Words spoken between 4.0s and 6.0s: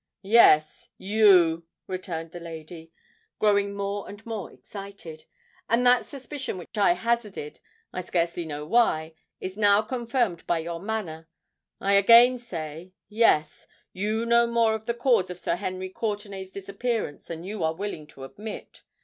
and more excited: "and